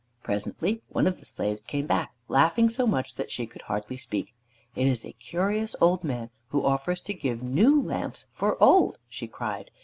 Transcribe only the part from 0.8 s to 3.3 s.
one of the slaves came back, laughing so much that